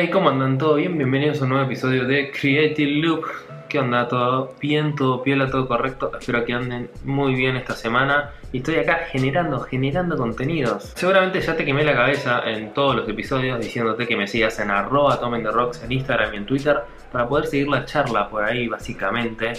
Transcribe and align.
Hey, 0.00 0.10
¿cómo 0.12 0.28
andan? 0.28 0.58
¿Todo 0.58 0.76
bien? 0.76 0.96
Bienvenidos 0.96 1.40
a 1.40 1.42
un 1.42 1.50
nuevo 1.50 1.64
episodio 1.64 2.04
de 2.04 2.30
Creative 2.30 3.02
Loop. 3.02 3.24
¿Qué 3.68 3.80
onda? 3.80 4.06
¿Todo 4.06 4.54
bien? 4.60 4.94
¿Todo 4.94 5.24
piola? 5.24 5.50
¿Todo 5.50 5.66
correcto? 5.66 6.12
Espero 6.16 6.44
que 6.44 6.52
anden 6.52 6.88
muy 7.02 7.34
bien 7.34 7.56
esta 7.56 7.74
semana. 7.74 8.30
Y 8.52 8.58
estoy 8.58 8.76
acá 8.76 9.08
generando, 9.10 9.58
generando 9.58 10.16
contenidos. 10.16 10.92
Seguramente 10.94 11.40
ya 11.40 11.56
te 11.56 11.64
quemé 11.64 11.82
la 11.82 11.94
cabeza 11.94 12.48
en 12.48 12.72
todos 12.74 12.94
los 12.94 13.08
episodios 13.08 13.58
diciéndote 13.58 14.06
que 14.06 14.16
me 14.16 14.28
sigas 14.28 14.60
en 14.60 14.70
arroba 14.70 15.18
tomen 15.18 15.42
the 15.42 15.50
rocks 15.50 15.82
en 15.82 15.90
Instagram 15.90 16.32
y 16.32 16.36
en 16.36 16.46
Twitter 16.46 16.76
para 17.10 17.28
poder 17.28 17.46
seguir 17.48 17.66
la 17.66 17.84
charla 17.84 18.28
por 18.28 18.44
ahí 18.44 18.68
básicamente. 18.68 19.54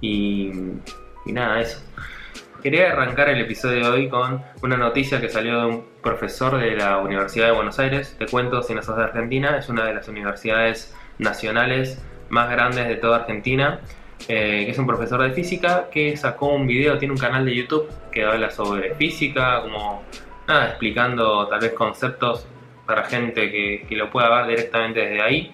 Y, 0.00 0.52
y 1.26 1.32
nada, 1.32 1.60
eso. 1.60 1.80
Quería 2.62 2.92
arrancar 2.92 3.28
el 3.28 3.40
episodio 3.40 3.82
de 3.82 3.88
hoy 3.88 4.08
con 4.08 4.40
una 4.62 4.76
noticia 4.76 5.20
que 5.20 5.28
salió 5.28 5.58
de 5.58 5.66
un 5.66 5.84
profesor 6.00 6.58
de 6.58 6.76
la 6.76 6.98
Universidad 6.98 7.46
de 7.46 7.52
Buenos 7.52 7.80
Aires. 7.80 8.14
Te 8.16 8.26
cuento, 8.26 8.62
si 8.62 8.72
no 8.72 8.80
sos 8.82 8.96
de 8.96 9.02
Argentina, 9.02 9.58
es 9.58 9.68
una 9.68 9.84
de 9.84 9.94
las 9.94 10.06
universidades 10.06 10.94
nacionales 11.18 12.00
más 12.28 12.48
grandes 12.48 12.86
de 12.86 12.94
toda 12.94 13.16
Argentina, 13.16 13.80
eh, 14.28 14.66
es 14.68 14.78
un 14.78 14.86
profesor 14.86 15.20
de 15.22 15.32
física 15.32 15.88
que 15.90 16.16
sacó 16.16 16.54
un 16.54 16.68
video, 16.68 16.98
tiene 16.98 17.12
un 17.12 17.18
canal 17.18 17.44
de 17.44 17.52
YouTube 17.52 17.88
que 18.12 18.24
habla 18.24 18.48
sobre 18.48 18.94
física, 18.94 19.62
como 19.62 20.04
nada, 20.46 20.68
explicando 20.68 21.48
tal 21.48 21.58
vez 21.58 21.72
conceptos 21.72 22.46
para 22.86 23.02
gente 23.02 23.50
que, 23.50 23.86
que 23.88 23.96
lo 23.96 24.08
pueda 24.08 24.28
ver 24.36 24.56
directamente 24.56 25.00
desde 25.00 25.20
ahí. 25.20 25.52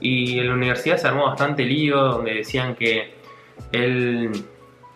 Y 0.00 0.38
en 0.38 0.46
la 0.46 0.54
universidad 0.54 0.96
se 0.96 1.08
armó 1.08 1.26
bastante 1.26 1.64
lío, 1.64 2.00
donde 2.02 2.34
decían 2.34 2.76
que 2.76 3.14
él 3.72 4.30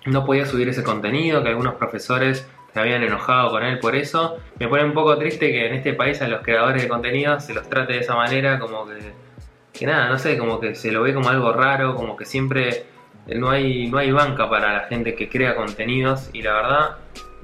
no 0.07 0.25
podía 0.25 0.47
subir 0.47 0.69
ese 0.69 0.83
contenido, 0.83 1.43
que 1.43 1.51
algunos 1.51 1.75
profesores 1.75 2.49
se 2.73 2.81
habían 2.81 3.03
enojado 3.03 3.51
con 3.51 3.63
él 3.63 3.79
por 3.79 3.97
eso. 3.97 4.39
Me 4.59 4.69
pone 4.69 4.85
un 4.85 4.95
poco 4.95 5.17
triste 5.19 5.51
que 5.51 5.67
en 5.67 5.75
este 5.75 5.93
país 5.93 6.23
a 6.23 6.29
los 6.29 6.43
creadores 6.43 6.83
de 6.83 6.89
contenido 6.89 7.39
se 7.41 7.55
los 7.55 7.69
trate 7.69 7.95
de 7.95 8.01
esa 8.01 8.15
manera, 8.15 8.59
como 8.59 8.87
que, 8.87 8.99
que 9.73 9.87
nada, 9.87 10.09
no 10.09 10.19
sé, 10.19 10.39
como 10.39 10.61
que 10.61 10.75
se 10.75 10.93
lo 10.93 11.03
ve 11.03 11.15
como 11.15 11.29
algo 11.29 11.53
raro, 11.53 11.95
como 11.95 12.17
que 12.17 12.25
siempre 12.25 12.85
no 13.27 13.51
hay, 13.51 13.89
no 13.89 13.99
hay 13.99 14.13
banca 14.13 14.49
para 14.49 14.73
la 14.73 14.81
gente 14.81 15.15
que 15.15 15.29
crea 15.29 15.55
contenidos 15.57 16.31
y 16.33 16.43
la 16.43 16.55
verdad, 16.55 16.97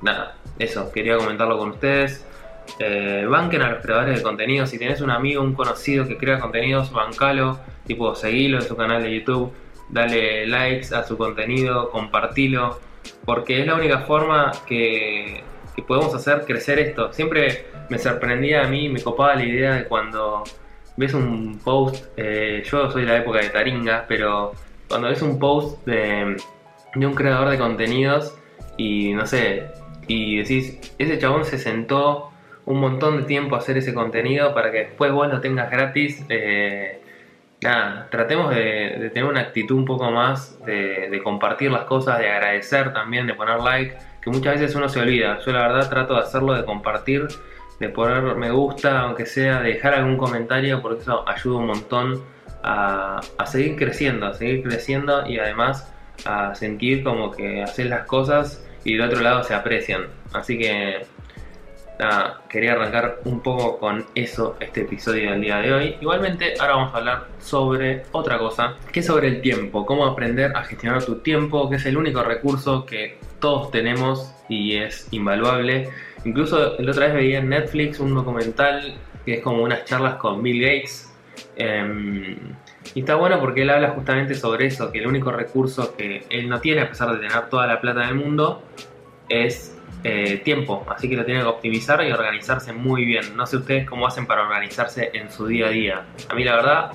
nada, 0.02 0.36
eso, 0.58 0.90
quería 0.92 1.16
comentarlo 1.16 1.58
con 1.58 1.70
ustedes. 1.70 2.24
Eh, 2.80 3.24
banquen 3.28 3.62
a 3.62 3.70
los 3.70 3.82
creadores 3.82 4.16
de 4.16 4.22
contenido, 4.22 4.66
si 4.66 4.78
tenés 4.78 5.00
un 5.00 5.10
amigo, 5.10 5.42
un 5.42 5.54
conocido 5.54 6.06
que 6.08 6.16
crea 6.16 6.40
contenidos, 6.40 6.90
bancalo, 6.90 7.60
tipo 7.86 8.14
seguilo 8.16 8.58
en 8.58 8.64
su 8.64 8.76
canal 8.76 9.02
de 9.02 9.14
YouTube 9.14 9.52
dale 9.88 10.46
likes 10.46 10.94
a 10.94 11.04
su 11.04 11.16
contenido, 11.16 11.90
compartilo, 11.90 12.80
porque 13.24 13.60
es 13.60 13.66
la 13.66 13.74
única 13.74 14.00
forma 14.00 14.52
que, 14.66 15.42
podemos 15.86 16.14
hacer 16.14 16.44
crecer 16.46 16.78
esto. 16.78 17.12
Siempre 17.12 17.66
me 17.90 17.98
sorprendía 17.98 18.64
a 18.64 18.68
mí, 18.68 18.88
me 18.88 19.00
copaba 19.02 19.34
la 19.36 19.44
idea 19.44 19.74
de 19.74 19.84
cuando 19.84 20.42
ves 20.96 21.12
un 21.12 21.60
post, 21.62 22.06
eh, 22.16 22.62
yo 22.64 22.90
soy 22.90 23.02
de 23.02 23.08
la 23.08 23.18
época 23.18 23.40
de 23.40 23.50
Taringa, 23.50 24.06
pero 24.08 24.52
cuando 24.88 25.08
ves 25.08 25.20
un 25.20 25.38
post 25.38 25.84
de, 25.84 26.36
de 26.94 27.06
un 27.06 27.14
creador 27.14 27.50
de 27.50 27.58
contenidos 27.58 28.34
y 28.78 29.12
no 29.12 29.26
sé, 29.26 29.66
y 30.08 30.38
decís, 30.38 30.78
ese 30.98 31.18
chabón 31.18 31.44
se 31.44 31.58
sentó 31.58 32.30
un 32.64 32.80
montón 32.80 33.18
de 33.18 33.22
tiempo 33.24 33.54
a 33.54 33.58
hacer 33.58 33.76
ese 33.78 33.94
contenido 33.94 34.54
para 34.54 34.70
que 34.70 34.78
después 34.78 35.12
vos 35.12 35.28
lo 35.28 35.40
tengas 35.40 35.70
gratis. 35.70 36.24
Eh, 36.28 37.00
nada, 37.62 38.08
tratemos 38.10 38.54
de, 38.54 39.10
tener 39.12 39.28
una 39.28 39.40
actitud 39.40 39.76
un 39.76 39.84
poco 39.84 40.10
más 40.10 40.58
de, 40.64 41.20
compartir 41.22 41.70
las 41.70 41.84
cosas, 41.84 42.18
de 42.18 42.30
agradecer 42.30 42.92
también, 42.92 43.26
de 43.26 43.34
poner 43.34 43.60
like, 43.60 43.96
que 44.22 44.30
muchas 44.30 44.60
veces 44.60 44.76
uno 44.76 44.88
se 44.88 45.00
olvida. 45.00 45.38
Yo 45.44 45.52
la 45.52 45.68
verdad 45.68 45.88
trato 45.88 46.14
de 46.14 46.20
hacerlo, 46.20 46.54
de 46.54 46.64
compartir, 46.64 47.26
de 47.80 47.88
poner 47.88 48.22
me 48.36 48.50
gusta, 48.50 49.00
aunque 49.00 49.26
sea, 49.26 49.60
de 49.60 49.74
dejar 49.74 49.94
algún 49.94 50.16
comentario, 50.16 50.82
porque 50.82 51.02
eso 51.02 51.28
ayuda 51.28 51.58
un 51.58 51.66
montón 51.66 52.22
a, 52.62 53.20
a 53.38 53.46
seguir 53.46 53.76
creciendo, 53.76 54.26
a 54.26 54.34
seguir 54.34 54.62
creciendo 54.62 55.26
y 55.26 55.38
además 55.38 55.92
a 56.24 56.54
sentir 56.54 57.04
como 57.04 57.30
que 57.30 57.62
haces 57.62 57.86
las 57.86 58.06
cosas 58.06 58.66
y 58.84 58.96
del 58.96 59.02
otro 59.02 59.20
lado 59.20 59.42
se 59.42 59.54
aprecian. 59.54 60.06
Así 60.32 60.58
que 60.58 61.06
quería 62.48 62.72
arrancar 62.72 63.20
un 63.24 63.40
poco 63.40 63.78
con 63.78 64.04
eso 64.14 64.56
este 64.60 64.82
episodio 64.82 65.30
del 65.30 65.40
día 65.40 65.58
de 65.58 65.72
hoy. 65.72 65.96
Igualmente, 66.00 66.54
ahora 66.58 66.76
vamos 66.76 66.94
a 66.94 66.98
hablar 66.98 67.26
sobre 67.38 68.02
otra 68.12 68.38
cosa, 68.38 68.76
que 68.92 69.00
es 69.00 69.06
sobre 69.06 69.28
el 69.28 69.40
tiempo, 69.40 69.86
cómo 69.86 70.06
aprender 70.06 70.52
a 70.54 70.62
gestionar 70.64 71.04
tu 71.04 71.16
tiempo, 71.16 71.70
que 71.70 71.76
es 71.76 71.86
el 71.86 71.96
único 71.96 72.22
recurso 72.22 72.84
que 72.84 73.18
todos 73.40 73.70
tenemos 73.70 74.34
y 74.48 74.76
es 74.76 75.08
invaluable. 75.10 75.88
Incluso 76.24 76.76
la 76.78 76.90
otra 76.90 77.06
vez 77.06 77.14
veía 77.14 77.38
en 77.38 77.48
Netflix 77.48 78.00
un 78.00 78.14
documental 78.14 78.96
que 79.24 79.34
es 79.34 79.42
como 79.42 79.62
unas 79.62 79.84
charlas 79.84 80.16
con 80.16 80.42
Bill 80.42 80.60
Gates. 80.60 81.12
Em, 81.56 82.36
y 82.94 83.00
está 83.00 83.16
bueno 83.16 83.40
porque 83.40 83.62
él 83.62 83.70
habla 83.70 83.90
justamente 83.90 84.34
sobre 84.34 84.66
eso, 84.66 84.92
que 84.92 85.00
el 85.00 85.06
único 85.06 85.32
recurso 85.32 85.96
que 85.96 86.24
él 86.30 86.48
no 86.48 86.60
tiene, 86.60 86.82
a 86.82 86.88
pesar 86.88 87.12
de 87.12 87.26
tener 87.26 87.48
toda 87.48 87.66
la 87.66 87.80
plata 87.80 88.06
del 88.06 88.14
mundo, 88.14 88.62
es 89.28 89.75
eh, 90.04 90.40
tiempo, 90.44 90.84
así 90.88 91.08
que 91.08 91.16
lo 91.16 91.24
tienen 91.24 91.42
que 91.42 91.48
optimizar 91.48 92.04
y 92.04 92.12
organizarse 92.12 92.72
muy 92.72 93.04
bien. 93.04 93.36
No 93.36 93.46
sé 93.46 93.56
ustedes 93.56 93.88
cómo 93.88 94.06
hacen 94.06 94.26
para 94.26 94.42
organizarse 94.42 95.10
en 95.14 95.30
su 95.30 95.46
día 95.46 95.66
a 95.66 95.70
día. 95.70 96.06
A 96.28 96.34
mí 96.34 96.44
la 96.44 96.56
verdad 96.56 96.92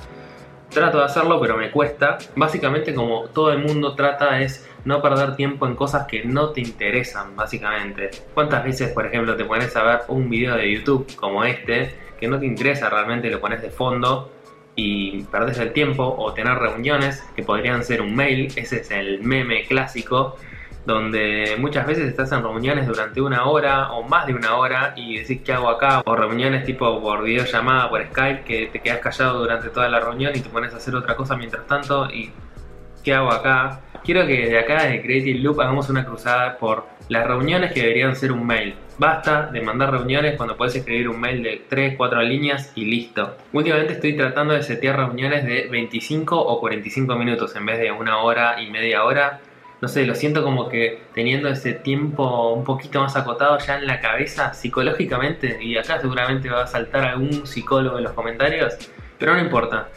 trato 0.70 1.00
de 1.00 1.06
hacerlo, 1.06 1.40
pero 1.40 1.58
me 1.58 1.70
cuesta. 1.70 2.18
Básicamente 2.36 2.94
como 2.94 3.26
todo 3.26 3.52
el 3.52 3.60
mundo 3.60 3.94
trata 3.96 4.42
es 4.42 4.68
no 4.86 5.02
perder 5.02 5.36
tiempo 5.36 5.68
en 5.68 5.76
cosas 5.76 6.08
que 6.08 6.24
no 6.24 6.50
te 6.50 6.62
interesan, 6.62 7.36
básicamente. 7.36 8.10
¿Cuántas 8.34 8.64
veces, 8.64 8.92
por 8.92 9.06
ejemplo, 9.06 9.36
te 9.36 9.46
pones 9.46 9.76
a 9.76 9.84
ver 9.84 10.00
un 10.08 10.30
video 10.30 10.56
de 10.56 10.72
YouTube 10.72 11.16
como 11.16 11.44
este, 11.44 11.94
que 12.20 12.28
no 12.28 12.40
te 12.40 12.46
interesa 12.46 12.90
realmente, 12.90 13.30
lo 13.30 13.40
pones 13.40 13.62
de 13.62 13.70
fondo 13.70 14.32
y 14.76 15.24
perdes 15.24 15.60
el 15.60 15.74
tiempo, 15.74 16.16
o 16.18 16.34
tener 16.34 16.58
reuniones 16.58 17.24
que 17.36 17.44
podrían 17.44 17.84
ser 17.84 18.02
un 18.02 18.16
mail, 18.16 18.48
ese 18.56 18.82
es 18.82 18.90
el 18.92 19.22
meme 19.22 19.66
clásico, 19.66 20.38
donde 20.86 21.56
muchas 21.60 21.86
veces 21.86 22.06
estás 22.06 22.32
en 22.32 22.42
reuniones 22.42 22.88
durante 22.88 23.22
una 23.22 23.46
hora 23.46 23.92
o 23.92 24.04
más 24.04 24.26
de 24.26 24.34
una 24.34 24.56
hora 24.56 24.94
y 24.96 25.20
decís 25.20 25.42
qué 25.44 25.54
hago 25.54 25.70
acá, 25.70 26.02
o 26.06 26.16
reuniones 26.16 26.66
tipo 26.66 27.02
por 27.02 27.24
videollamada, 27.24 27.90
por 27.90 28.04
Skype, 28.08 28.44
que 28.44 28.68
te 28.68 28.80
quedas 28.80 29.00
callado 29.00 29.40
durante 29.40 29.70
toda 29.70 29.90
la 29.90 30.00
reunión 30.00 30.34
y 30.36 30.40
te 30.40 30.50
pones 30.50 30.74
a 30.74 30.78
hacer 30.78 30.96
otra 30.96 31.16
cosa 31.16 31.36
mientras 31.36 31.68
tanto 31.68 32.10
y 32.10 32.32
qué 33.04 33.14
hago 33.14 33.32
acá. 33.32 33.82
Quiero 34.04 34.26
que 34.26 34.48
de 34.48 34.58
acá, 34.58 34.86
de 34.86 35.02
Creative 35.02 35.40
Loop, 35.40 35.62
hagamos 35.62 35.90
una 35.90 36.04
cruzada 36.06 36.58
por 36.58 36.86
las 37.08 37.28
reuniones 37.28 37.72
que 37.72 37.82
deberían 37.82 38.16
ser 38.16 38.32
un 38.32 38.46
mail. 38.48 38.74
Basta 38.98 39.48
de 39.48 39.62
mandar 39.62 39.92
reuniones 39.92 40.36
cuando 40.38 40.58
puedes 40.58 40.76
escribir 40.76 41.10
un 41.10 41.20
mail 41.20 41.44
de 41.44 41.66
3, 41.68 41.96
4 41.98 42.22
líneas 42.24 42.72
y 42.76 42.86
listo. 42.86 43.36
Últimamente 43.54 43.94
estoy 43.94 44.16
tratando 44.16 44.54
de 44.54 44.64
setear 44.64 44.98
reuniones 44.98 45.46
de 45.46 45.68
25 45.70 46.40
o 46.40 46.60
45 46.60 47.16
minutos 47.16 47.56
en 47.56 47.66
vez 47.66 47.80
de 47.80 47.92
una 47.92 48.20
hora 48.20 48.62
y 48.62 48.70
media 48.72 49.04
hora 49.04 49.40
no 49.82 49.88
sé, 49.88 50.06
lo 50.06 50.14
siento 50.14 50.44
como 50.44 50.70
que 50.70 51.02
teniendo 51.16 51.50
ese 51.50 51.74
tiempo 51.74 52.54
un 52.54 52.64
poquito 52.64 53.02
más 53.02 53.16
acotado 53.16 53.58
ya 53.58 53.80
en 53.80 53.88
la 53.88 54.00
cabeza 54.00 54.54
psicológicamente, 54.54 55.58
y 55.62 55.76
acá 55.76 56.00
seguramente 56.00 56.50
va 56.50 56.64
a 56.64 56.68
saltar 56.68 57.04
algún 57.04 57.48
psicólogo 57.48 57.98
en 57.98 58.04
los 58.04 58.14
comentarios, 58.14 58.76
pero 59.18 59.34
no 59.34 59.42
importa. 59.42 59.90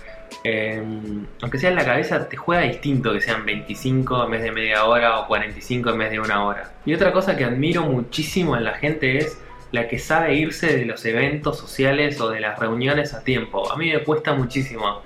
Em, 0.42 1.26
aunque 1.42 1.58
sea 1.58 1.70
en 1.70 1.76
la 1.76 1.84
cabeza, 1.84 2.28
te 2.28 2.36
juega 2.36 2.62
distinto 2.62 3.12
que 3.12 3.20
sean 3.20 3.44
25 3.44 4.24
en 4.24 4.30
vez 4.30 4.42
de 4.42 4.52
media 4.52 4.84
hora 4.84 5.20
o 5.20 5.26
45 5.26 5.90
en 5.90 5.98
vez 5.98 6.10
de 6.10 6.20
una 6.20 6.44
hora. 6.44 6.72
Y 6.84 6.94
otra 6.94 7.12
cosa 7.12 7.36
que 7.36 7.44
admiro 7.44 7.82
muchísimo 7.82 8.56
en 8.56 8.64
la 8.64 8.74
gente 8.74 9.18
es 9.18 9.38
la 9.70 9.88
que 9.88 9.98
sabe 9.98 10.34
irse 10.34 10.78
de 10.78 10.86
los 10.86 11.04
eventos 11.04 11.58
sociales 11.58 12.20
o 12.20 12.30
de 12.30 12.40
las 12.40 12.58
reuniones 12.58 13.12
a 13.12 13.22
tiempo. 13.22 13.70
A 13.70 13.76
mí 13.76 13.90
me 13.92 14.02
cuesta 14.02 14.32
muchísimo. 14.32 15.02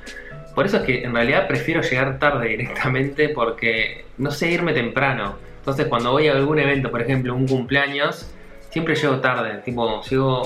Por 0.59 0.67
eso 0.67 0.79
es 0.79 0.83
que 0.83 1.05
en 1.05 1.15
realidad 1.15 1.47
prefiero 1.47 1.83
llegar 1.83 2.19
tarde 2.19 2.49
directamente 2.49 3.29
porque 3.29 4.07
no 4.17 4.33
sé 4.33 4.51
irme 4.51 4.73
temprano. 4.73 5.37
Entonces 5.61 5.87
cuando 5.87 6.11
voy 6.11 6.27
a 6.27 6.33
algún 6.33 6.59
evento, 6.59 6.91
por 6.91 7.01
ejemplo 7.01 7.33
un 7.33 7.47
cumpleaños, 7.47 8.29
siempre 8.69 8.97
llego 8.97 9.21
tarde. 9.21 9.63
Tipo, 9.65 10.03
llego 10.03 10.43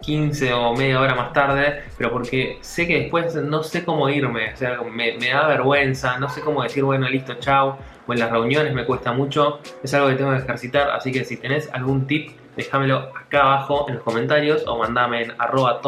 15 0.00 0.52
o 0.52 0.76
media 0.76 1.00
hora 1.00 1.16
más 1.16 1.32
tarde, 1.32 1.82
pero 1.98 2.12
porque 2.12 2.58
sé 2.60 2.86
que 2.86 3.00
después 3.00 3.34
no 3.34 3.64
sé 3.64 3.84
cómo 3.84 4.08
irme, 4.08 4.54
o 4.54 4.56
sea, 4.56 4.78
me, 4.80 5.18
da 5.18 5.48
vergüenza, 5.48 6.20
no 6.20 6.28
sé 6.28 6.40
cómo 6.40 6.62
decir, 6.62 6.84
bueno, 6.84 7.08
listo, 7.08 7.34
chao, 7.40 7.78
o 8.06 8.12
en 8.12 8.20
las 8.20 8.30
reuniones 8.30 8.72
me 8.72 8.84
cuesta 8.84 9.12
mucho, 9.12 9.58
es 9.82 9.92
algo 9.92 10.06
que 10.06 10.14
tengo 10.14 10.30
que 10.30 10.36
ejercitar, 10.36 10.90
así 10.90 11.10
que 11.10 11.24
si 11.24 11.36
tenés 11.36 11.68
algún 11.72 12.06
tip, 12.06 12.30
déjamelo 12.54 13.10
acá 13.20 13.40
abajo 13.40 13.86
en 13.88 13.96
los 13.96 14.04
comentarios 14.04 14.62
o 14.68 14.78
mandame 14.78 15.24
en 15.24 15.32
arroba 15.36 15.80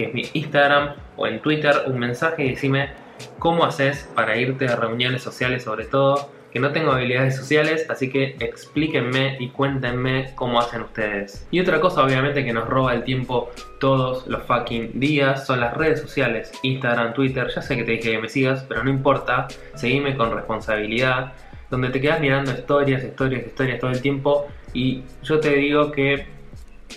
que 0.00 0.06
es 0.06 0.14
mi 0.14 0.22
Instagram, 0.32 0.94
o 1.16 1.26
en 1.26 1.40
Twitter 1.40 1.82
un 1.86 1.98
mensaje 1.98 2.44
y 2.44 2.50
decime 2.50 2.88
cómo 3.38 3.64
haces 3.64 4.08
para 4.14 4.38
irte 4.38 4.66
a 4.66 4.76
reuniones 4.76 5.22
sociales 5.22 5.64
sobre 5.64 5.84
todo, 5.84 6.30
que 6.50 6.58
no 6.58 6.72
tengo 6.72 6.92
habilidades 6.92 7.36
sociales, 7.36 7.84
así 7.90 8.10
que 8.10 8.34
explíquenme 8.40 9.36
y 9.38 9.50
cuéntenme 9.50 10.32
cómo 10.36 10.58
hacen 10.58 10.80
ustedes. 10.80 11.46
Y 11.50 11.60
otra 11.60 11.80
cosa 11.80 12.02
obviamente 12.02 12.42
que 12.44 12.52
nos 12.54 12.66
roba 12.66 12.94
el 12.94 13.04
tiempo 13.04 13.50
todos 13.78 14.26
los 14.26 14.42
fucking 14.44 14.98
días 14.98 15.46
son 15.46 15.60
las 15.60 15.76
redes 15.76 16.00
sociales, 16.00 16.50
Instagram, 16.62 17.12
Twitter, 17.12 17.48
ya 17.54 17.60
sé 17.60 17.76
que 17.76 17.84
te 17.84 17.92
dije 17.92 18.12
que 18.12 18.18
me 18.18 18.28
sigas, 18.30 18.64
pero 18.66 18.82
no 18.82 18.88
importa, 18.88 19.48
seguime 19.74 20.16
con 20.16 20.34
responsabilidad, 20.34 21.34
donde 21.68 21.90
te 21.90 22.00
quedas 22.00 22.20
mirando 22.20 22.52
historias, 22.52 23.04
historias, 23.04 23.46
historias 23.46 23.78
todo 23.78 23.90
el 23.90 24.00
tiempo 24.00 24.48
y 24.72 25.02
yo 25.22 25.38
te 25.40 25.50
digo 25.50 25.92
que 25.92 26.39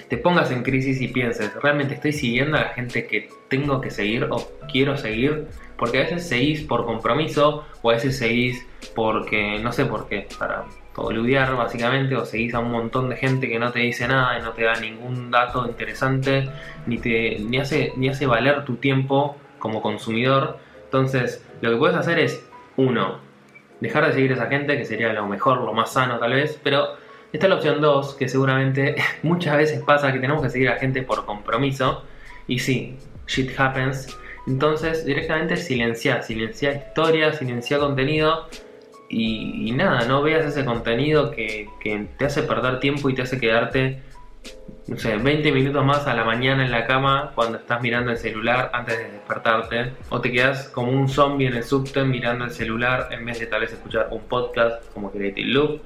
te 0.07 0.17
pongas 0.17 0.51
en 0.51 0.63
crisis 0.63 1.01
y 1.01 1.07
pienses, 1.07 1.53
¿realmente 1.61 1.95
estoy 1.95 2.13
siguiendo 2.13 2.57
a 2.57 2.61
la 2.61 2.69
gente 2.69 3.05
que 3.05 3.29
tengo 3.47 3.81
que 3.81 3.91
seguir 3.91 4.27
o 4.29 4.51
quiero 4.71 4.97
seguir? 4.97 5.47
Porque 5.77 5.99
a 5.99 6.01
veces 6.01 6.27
seguís 6.27 6.61
por 6.61 6.85
compromiso 6.85 7.65
o 7.81 7.89
a 7.89 7.93
veces 7.93 8.17
seguís 8.17 8.65
porque, 8.95 9.59
no 9.59 9.71
sé 9.71 9.85
por 9.85 10.07
qué, 10.07 10.27
para 10.37 10.65
boludear 10.95 11.55
básicamente 11.55 12.15
o 12.15 12.25
seguís 12.25 12.53
a 12.53 12.59
un 12.59 12.71
montón 12.71 13.09
de 13.09 13.17
gente 13.17 13.49
que 13.49 13.59
no 13.59 13.71
te 13.71 13.79
dice 13.79 14.07
nada 14.07 14.37
y 14.37 14.41
no 14.41 14.51
te 14.51 14.63
da 14.63 14.75
ningún 14.79 15.31
dato 15.31 15.65
interesante 15.65 16.49
ni, 16.85 16.97
te, 16.97 17.39
ni, 17.39 17.57
hace, 17.57 17.93
ni 17.95 18.09
hace 18.09 18.25
valer 18.25 18.63
tu 18.65 18.75
tiempo 18.75 19.37
como 19.59 19.81
consumidor. 19.81 20.59
Entonces, 20.85 21.45
lo 21.61 21.71
que 21.71 21.77
puedes 21.77 21.97
hacer 21.97 22.19
es, 22.19 22.45
uno, 22.77 23.19
dejar 23.79 24.05
de 24.07 24.13
seguir 24.13 24.31
a 24.31 24.35
esa 24.35 24.47
gente, 24.47 24.77
que 24.77 24.85
sería 24.85 25.11
lo 25.13 25.27
mejor, 25.27 25.61
lo 25.61 25.73
más 25.73 25.93
sano 25.93 26.19
tal 26.19 26.33
vez, 26.33 26.59
pero 26.63 26.95
está 27.33 27.47
la 27.47 27.55
opción 27.55 27.81
2, 27.81 28.15
que 28.15 28.29
seguramente 28.29 28.95
muchas 29.23 29.57
veces 29.57 29.81
pasa 29.83 30.11
que 30.13 30.19
tenemos 30.19 30.41
que 30.41 30.49
seguir 30.49 30.69
a 30.69 30.77
gente 30.77 31.03
por 31.03 31.25
compromiso, 31.25 32.03
y 32.47 32.59
sí, 32.59 32.97
shit 33.27 33.51
happens, 33.59 34.17
entonces 34.47 35.05
directamente 35.05 35.57
silencia, 35.57 36.21
silencia 36.21 36.73
historia, 36.73 37.33
silencia 37.33 37.79
contenido, 37.79 38.47
y, 39.09 39.71
nada, 39.73 40.05
no 40.07 40.23
veas 40.23 40.45
ese 40.45 40.65
contenido 40.65 41.31
que, 41.31 41.69
te 42.17 42.25
hace 42.25 42.43
perder 42.43 42.79
tiempo 42.79 43.09
y 43.09 43.15
te 43.15 43.21
hace 43.21 43.39
quedarte 43.39 44.01
no 44.87 44.97
sé, 44.97 45.15
20 45.15 45.51
minutos 45.51 45.85
más 45.85 46.07
a 46.07 46.13
la 46.13 46.25
mañana 46.25 46.65
en 46.65 46.71
la 46.71 46.85
cama 46.85 47.31
cuando 47.35 47.57
estás 47.57 47.81
mirando 47.81 48.11
el 48.11 48.17
celular 48.17 48.71
antes 48.73 48.97
de 48.97 49.11
despertarte. 49.11 49.93
O 50.09 50.19
te 50.19 50.31
quedas 50.31 50.67
como 50.69 50.91
un 50.91 51.07
zombie 51.07 51.47
en 51.47 51.53
el 51.53 51.63
subte 51.63 52.03
mirando 52.03 52.45
el 52.45 52.51
celular 52.51 53.07
en 53.11 53.23
vez 53.23 53.39
de 53.39 53.45
tal 53.45 53.61
vez 53.61 53.71
escuchar 53.71 54.09
un 54.11 54.21
podcast 54.23 54.83
como 54.93 55.11
Creative 55.11 55.47
Loop. 55.47 55.81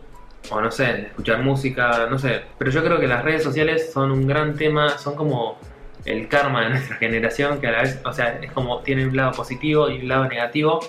O 0.49 0.61
no 0.61 0.71
sé, 0.71 1.07
escuchar 1.07 1.43
música, 1.43 2.07
no 2.09 2.17
sé. 2.17 2.41
Pero 2.57 2.71
yo 2.71 2.83
creo 2.83 2.99
que 2.99 3.07
las 3.07 3.23
redes 3.23 3.43
sociales 3.43 3.91
son 3.91 4.11
un 4.11 4.27
gran 4.27 4.55
tema, 4.55 4.97
son 4.97 5.15
como 5.15 5.57
el 6.05 6.27
karma 6.27 6.63
de 6.63 6.69
nuestra 6.71 6.95
generación, 6.97 7.59
que 7.59 7.67
a 7.67 7.71
la 7.71 7.81
vez, 7.83 7.99
o 8.05 8.13
sea, 8.13 8.39
es 8.41 8.51
como 8.51 8.79
tiene 8.79 9.05
un 9.05 9.15
lado 9.15 9.31
positivo 9.31 9.89
y 9.89 9.99
un 9.99 10.07
lado 10.07 10.25
negativo. 10.27 10.79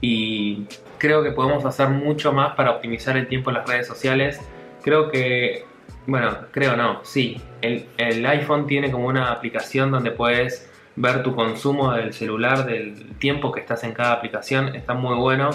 Y 0.00 0.66
creo 0.98 1.22
que 1.22 1.32
podemos 1.32 1.64
hacer 1.64 1.88
mucho 1.88 2.32
más 2.32 2.54
para 2.54 2.70
optimizar 2.70 3.16
el 3.16 3.26
tiempo 3.26 3.50
en 3.50 3.56
las 3.56 3.68
redes 3.68 3.86
sociales. 3.86 4.40
Creo 4.82 5.10
que 5.10 5.64
bueno, 6.08 6.38
creo 6.52 6.74
no, 6.74 7.04
sí. 7.04 7.38
El, 7.60 8.24
iPhone 8.24 8.66
tiene 8.66 8.90
como 8.90 9.08
una 9.08 9.30
aplicación 9.30 9.90
donde 9.90 10.10
puedes 10.10 10.66
ver 10.96 11.22
tu 11.22 11.34
consumo 11.34 11.92
del 11.92 12.14
celular, 12.14 12.64
del 12.64 13.14
tiempo 13.18 13.52
que 13.52 13.60
estás 13.60 13.84
en 13.84 13.92
cada 13.92 14.12
aplicación. 14.12 14.74
Está 14.74 14.94
muy 14.94 15.16
bueno. 15.16 15.50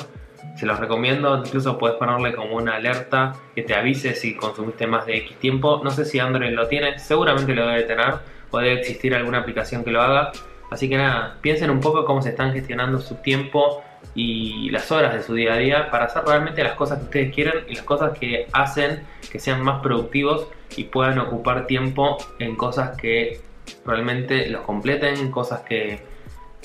Se 0.55 0.65
los 0.65 0.79
recomiendo. 0.79 1.37
Incluso 1.37 1.77
puedes 1.77 1.97
ponerle 1.97 2.33
como 2.35 2.55
una 2.55 2.75
alerta 2.75 3.35
que 3.55 3.63
te 3.63 3.75
avise 3.75 4.15
si 4.15 4.35
consumiste 4.35 4.87
más 4.87 5.05
de 5.05 5.17
X 5.17 5.37
tiempo. 5.37 5.81
No 5.83 5.91
sé 5.91 6.05
si 6.05 6.19
Android 6.19 6.53
lo 6.53 6.67
tiene. 6.67 6.99
Seguramente 6.99 7.53
lo 7.53 7.67
debe 7.67 7.83
tener. 7.83 8.15
O 8.51 8.59
debe 8.59 8.79
existir 8.79 9.15
alguna 9.15 9.39
aplicación 9.39 9.83
que 9.83 9.91
lo 9.91 10.01
haga. 10.01 10.31
Así 10.69 10.89
que 10.89 10.97
nada, 10.97 11.37
piensen 11.41 11.69
un 11.69 11.79
poco 11.79 12.05
cómo 12.05 12.21
se 12.21 12.29
están 12.29 12.53
gestionando 12.53 12.99
su 12.99 13.15
tiempo 13.15 13.83
y 14.15 14.69
las 14.69 14.91
horas 14.91 15.13
de 15.13 15.23
su 15.23 15.33
día 15.33 15.53
a 15.53 15.57
día 15.57 15.91
para 15.91 16.05
hacer 16.05 16.23
realmente 16.25 16.63
las 16.63 16.73
cosas 16.73 16.99
que 16.99 17.05
ustedes 17.05 17.33
quieren 17.33 17.63
y 17.67 17.75
las 17.75 17.83
cosas 17.83 18.17
que 18.17 18.47
hacen 18.51 19.03
que 19.31 19.39
sean 19.39 19.61
más 19.61 19.81
productivos 19.81 20.47
y 20.75 20.85
puedan 20.85 21.19
ocupar 21.19 21.67
tiempo 21.67 22.17
en 22.39 22.55
cosas 22.55 22.97
que 22.97 23.41
realmente 23.85 24.49
los 24.49 24.61
completen, 24.61 25.31
cosas 25.31 25.61
que, 25.61 26.01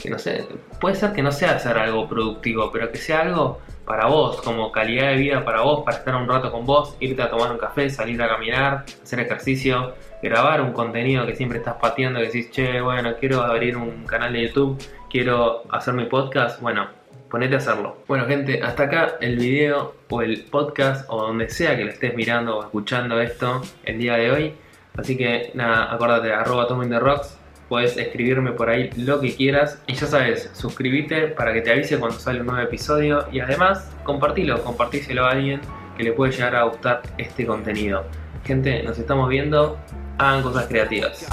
que 0.00 0.08
no 0.08 0.18
sé, 0.18 0.46
puede 0.80 0.94
ser 0.94 1.12
que 1.12 1.22
no 1.22 1.32
sea 1.32 1.52
hacer 1.52 1.76
algo 1.76 2.08
productivo, 2.08 2.70
pero 2.72 2.90
que 2.90 2.98
sea 2.98 3.20
algo 3.20 3.60
para 3.84 4.06
vos, 4.06 4.40
como 4.42 4.70
calidad 4.70 5.08
de 5.08 5.16
vida 5.16 5.44
para 5.44 5.62
vos, 5.62 5.82
para 5.84 5.98
estar 5.98 6.14
un 6.14 6.28
rato 6.28 6.52
con 6.52 6.64
vos, 6.64 6.96
irte 7.00 7.22
a 7.22 7.30
tomar 7.30 7.50
un 7.50 7.58
café, 7.58 7.88
salir 7.90 8.20
a 8.22 8.28
caminar, 8.28 8.84
hacer 9.02 9.20
ejercicio, 9.20 9.94
grabar 10.22 10.60
un 10.60 10.72
contenido 10.72 11.26
que 11.26 11.34
siempre 11.34 11.58
estás 11.58 11.76
pateando, 11.80 12.20
que 12.20 12.26
decís, 12.26 12.50
che, 12.50 12.80
bueno, 12.80 13.14
quiero 13.18 13.42
abrir 13.42 13.76
un 13.76 14.04
canal 14.04 14.32
de 14.32 14.46
YouTube, 14.46 14.78
quiero 15.10 15.62
hacer 15.70 15.94
mi 15.94 16.04
podcast, 16.04 16.60
bueno, 16.60 16.86
ponete 17.30 17.54
a 17.54 17.58
hacerlo. 17.58 17.98
Bueno 18.06 18.26
gente, 18.26 18.62
hasta 18.62 18.84
acá 18.84 19.16
el 19.20 19.36
video 19.36 19.94
o 20.08 20.22
el 20.22 20.44
podcast 20.44 21.06
o 21.08 21.22
donde 21.22 21.48
sea 21.48 21.76
que 21.76 21.84
lo 21.84 21.90
estés 21.90 22.14
mirando 22.14 22.58
o 22.58 22.62
escuchando 22.62 23.20
esto 23.20 23.62
el 23.84 23.98
día 23.98 24.14
de 24.14 24.30
hoy. 24.30 24.54
Así 24.96 25.16
que 25.16 25.50
nada, 25.54 25.92
acuérdate, 25.92 26.32
arroba 26.32 26.66
the 26.66 26.98
Rocks, 26.98 27.38
puedes 27.68 27.96
escribirme 27.96 28.52
por 28.52 28.70
ahí 28.70 28.90
lo 28.96 29.20
que 29.20 29.34
quieras. 29.34 29.78
Y 29.86 29.94
ya 29.94 30.06
sabes, 30.06 30.50
suscríbete 30.52 31.28
para 31.28 31.52
que 31.52 31.60
te 31.60 31.72
avise 31.72 31.98
cuando 31.98 32.18
sale 32.18 32.40
un 32.40 32.46
nuevo 32.46 32.62
episodio. 32.62 33.26
Y 33.32 33.40
además, 33.40 33.90
compartilo, 34.04 34.62
compartíselo 34.62 35.26
a 35.26 35.32
alguien 35.32 35.60
que 35.96 36.04
le 36.04 36.12
puede 36.12 36.32
llegar 36.32 36.56
a 36.56 36.64
gustar 36.64 37.02
este 37.18 37.44
contenido. 37.44 38.04
Gente, 38.44 38.82
nos 38.82 38.98
estamos 38.98 39.28
viendo, 39.28 39.78
hagan 40.16 40.42
cosas 40.42 40.66
creativas. 40.66 41.26